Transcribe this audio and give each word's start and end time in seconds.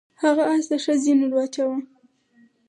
هغه 0.23 0.43
اس 0.53 0.65
ته 0.69 0.77
ښه 0.83 0.93
زین 1.03 1.19
ور 1.21 1.33
واچاوه. 1.35 1.77